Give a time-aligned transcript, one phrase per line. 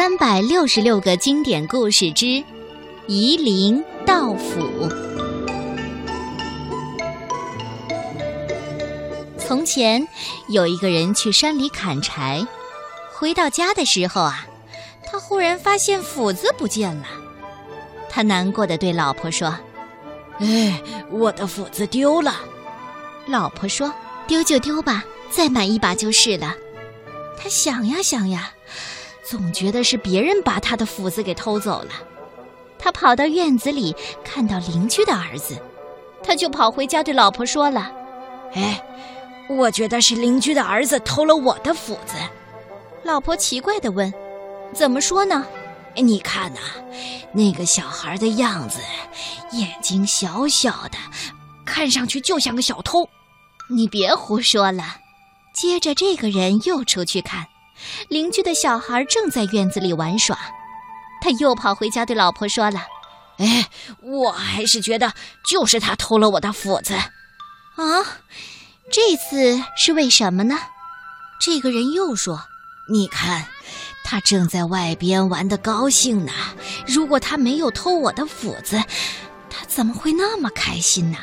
[0.00, 2.42] 三百六十六个经典故事之
[3.06, 4.88] 夷陵道府。
[9.36, 10.08] 从前
[10.48, 12.42] 有一个人去山里砍柴，
[13.12, 14.46] 回到家的时候啊，
[15.04, 17.04] 他忽然发现斧子不见了。
[18.08, 19.54] 他难过的对老婆说
[20.40, 22.36] ：“哎，我的斧子丢了。”
[23.28, 23.92] 老婆说
[24.26, 26.54] ：“丢就丢吧，再买一把就是了。”
[27.38, 28.50] 他想呀想呀。
[29.30, 31.90] 总觉得是别人把他的斧子给偷走了，
[32.80, 33.94] 他跑到院子里，
[34.24, 35.56] 看到邻居的儿子，
[36.20, 37.92] 他就跑回家对老婆说了
[38.54, 38.82] ：“哎，
[39.48, 42.16] 我觉得是邻居的儿子偷了我的斧子。”
[43.06, 44.12] 老婆奇怪的问
[44.74, 45.46] ：“怎么说呢？”
[45.94, 46.58] 你看呐，
[47.32, 48.80] 那个小孩的样子，
[49.52, 50.98] 眼睛小小的，
[51.64, 53.08] 看上去就像个小偷。
[53.68, 54.96] 你别胡说了。
[55.54, 57.46] 接着，这个人又出去看。
[58.08, 60.38] 邻居的小孩正在院子里玩耍，
[61.20, 62.86] 他又跑回家对老婆说了
[63.38, 63.68] ：“哎，
[64.02, 65.12] 我还是觉得
[65.48, 66.94] 就是他偷了我的斧子。”
[67.76, 68.04] 啊，
[68.90, 70.58] 这次是为什么呢？
[71.40, 72.42] 这个人又说
[72.92, 73.46] ：“你看，
[74.04, 76.32] 他正在外边玩的高兴呢。
[76.86, 78.82] 如果他没有偷我的斧子，
[79.48, 81.18] 他怎么会那么开心呢？”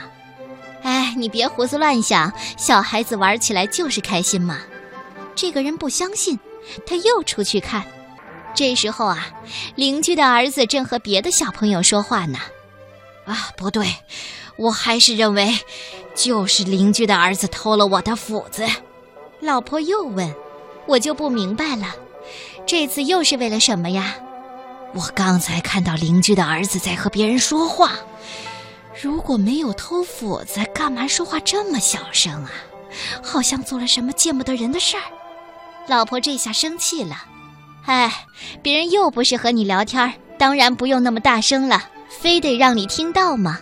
[0.84, 4.60] 哎，你别胡思乱想，小孩子玩起来就是开心嘛。
[5.36, 6.40] 这个人不相信。
[6.86, 7.84] 他又出去看，
[8.54, 9.30] 这时候啊，
[9.76, 12.40] 邻居的儿子正和别的小朋友说话呢。
[13.26, 13.88] 啊，不对，
[14.58, 15.58] 我还是认为，
[16.16, 18.66] 就是邻居的儿子偷了我的斧子。
[19.40, 20.34] 老婆又问
[20.88, 21.94] ：“我就不明白了，
[22.66, 24.16] 这次又是为了什么呀？”
[24.96, 27.92] 我刚才看到邻居的儿子在和别人说话，
[29.00, 32.52] 如果没有偷斧子，干嘛说话这么小声啊？
[33.22, 35.04] 好像做了什么见不得人的事儿。
[35.88, 37.16] 老婆这下生气了，
[37.86, 38.26] 哎，
[38.62, 43.60] 别人又不是和你聊天，当然不用那么大声了，非得让你听到吗？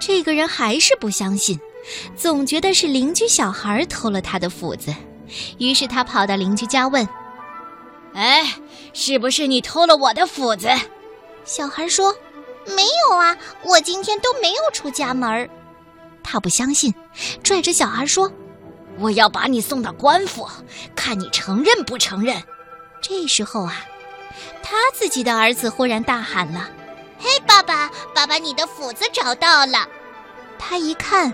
[0.00, 1.58] 这个人还是不相信，
[2.16, 4.94] 总觉得是邻居小孩偷了他的斧子，
[5.58, 7.06] 于是他跑到邻居家问
[8.14, 8.54] ：“哎，
[8.94, 10.68] 是不是你偷了我的斧子？”
[11.44, 12.10] 小孩说
[12.74, 15.48] ：“没有啊，我今天都没有出家门。”
[16.24, 16.92] 他不相信，
[17.42, 18.32] 拽着小孩说。
[18.98, 20.48] 我要把你送到官府，
[20.94, 22.42] 看你承认不承认。
[23.00, 23.84] 这时候啊，
[24.62, 26.70] 他自己的儿子忽然大喊了
[27.18, 29.86] ：“嘿，爸爸，爸爸，你的斧子找到了！”
[30.58, 31.32] 他一看，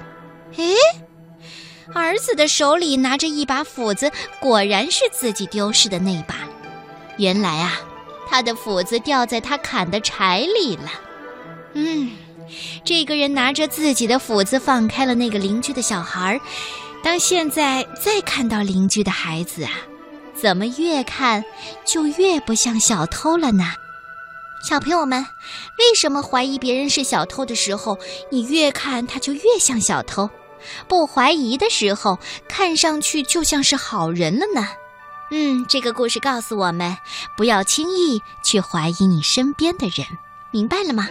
[0.57, 0.65] 哎，
[1.95, 4.11] 儿子的手里拿着一把斧子，
[4.41, 6.35] 果然是自己丢失的那把。
[7.19, 7.79] 原来啊，
[8.29, 10.91] 他的斧子掉在他砍的柴里了。
[11.75, 12.11] 嗯，
[12.85, 16.41] 这个人拿着自己的斧子，放开了那个邻居的小孩儿。
[17.03, 19.73] 当现在再看到邻居的孩子啊，
[20.35, 21.45] 怎么越看
[21.85, 23.65] 就越不像小偷了呢？
[24.63, 25.27] 小朋友们，
[25.79, 27.99] 为什么怀疑别人是小偷的时候，
[28.31, 30.29] 你越看他就越像小偷；
[30.87, 34.69] 不怀疑的时候，看上去就像是好人了呢？
[35.31, 36.99] 嗯，这个故事告诉我们，
[37.37, 40.07] 不要轻易去怀疑你身边的人，
[40.51, 41.09] 明白了吗？